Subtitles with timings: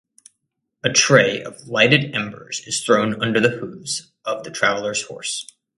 [0.83, 5.45] A tray of lighted embers is thrown under the hooves of the traveler’s horse.